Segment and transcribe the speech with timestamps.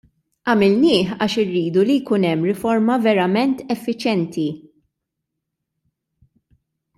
[0.51, 4.47] Għamilnieh għax irridu li jkun hemm riforma verament effiċjenti.